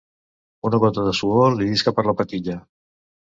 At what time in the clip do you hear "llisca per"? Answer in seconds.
1.73-2.07